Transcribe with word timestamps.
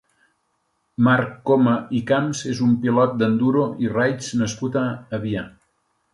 Marc 1.07 1.35
Coma 1.49 1.73
i 1.99 2.01
Camps 2.13 2.41
és 2.53 2.63
un 2.69 2.73
pilot 2.87 3.13
d'enduro 3.21 3.67
i 3.85 3.93
raids 3.93 4.33
nascut 4.41 4.81
a 4.87 4.89
Avià. 5.21 5.47